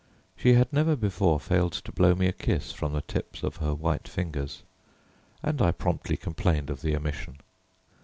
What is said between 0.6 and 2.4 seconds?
never before failed to blow me a